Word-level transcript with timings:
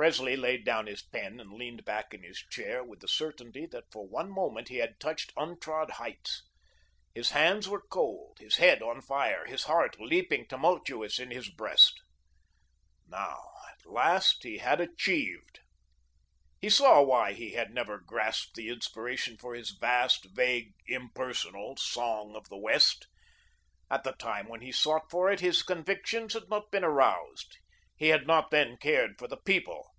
Presley 0.00 0.36
laid 0.36 0.64
down 0.64 0.86
his 0.86 1.02
pen 1.02 1.40
and 1.40 1.52
leaned 1.54 1.84
back 1.84 2.14
in 2.14 2.22
his 2.22 2.38
chair, 2.38 2.84
with 2.84 3.00
the 3.00 3.08
certainty 3.08 3.66
that 3.72 3.90
for 3.90 4.06
one 4.06 4.30
moment 4.30 4.68
he 4.68 4.76
had 4.76 5.00
touched 5.00 5.32
untrod 5.36 5.90
heights. 5.90 6.44
His 7.16 7.30
hands 7.30 7.68
were 7.68 7.80
cold, 7.82 8.38
his 8.38 8.58
head 8.58 8.80
on 8.80 9.00
fire, 9.00 9.44
his 9.46 9.64
heart 9.64 9.98
leaping 9.98 10.46
tumultuous 10.46 11.18
in 11.18 11.32
his 11.32 11.50
breast. 11.50 11.94
Now 13.08 13.42
at 13.72 13.84
last, 13.90 14.44
he 14.44 14.58
had 14.58 14.80
achieved. 14.80 15.58
He 16.60 16.70
saw 16.70 17.02
why 17.02 17.32
he 17.32 17.54
had 17.54 17.74
never 17.74 17.98
grasped 17.98 18.54
the 18.54 18.68
inspiration 18.68 19.36
for 19.36 19.56
his 19.56 19.70
vast, 19.72 20.26
vague, 20.32 20.74
IMPERSONAL 20.86 21.76
Song 21.76 22.36
of 22.36 22.48
the 22.48 22.56
West. 22.56 23.08
At 23.90 24.04
the 24.04 24.12
time 24.12 24.46
when 24.48 24.60
he 24.60 24.70
sought 24.70 25.10
for 25.10 25.28
it, 25.28 25.40
his 25.40 25.64
convictions 25.64 26.34
had 26.34 26.48
not 26.48 26.70
been 26.70 26.84
aroused; 26.84 27.56
he 27.96 28.10
had 28.10 28.24
not 28.24 28.52
then 28.52 28.76
cared 28.76 29.18
for 29.18 29.26
the 29.26 29.36
People. 29.38 29.90